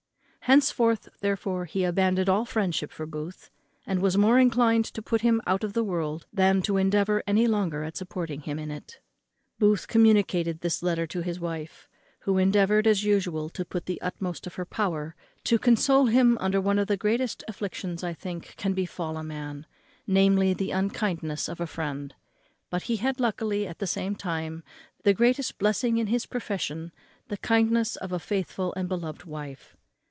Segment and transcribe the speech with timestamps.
[0.45, 3.49] Henceforth, therefore, he abandoned all friendship for Booth,
[3.87, 7.47] and was more inclined to put him out of the world than to endeavour any
[7.47, 8.99] longer at supporting him in it.
[9.59, 11.87] Booth communicated this letter to his wife,
[12.21, 16.79] who endeavoured, as usual, to the utmost of her power, to console him under one
[16.79, 19.65] of the greatest afflictions which, I think, can befal a man,
[20.05, 22.13] namely, the unkindness of a friend;
[22.69, 24.63] but he had luckily at the same time
[25.03, 26.91] the greatest blessing in his possession,
[27.29, 29.77] the kindness of a faithful and beloved wife.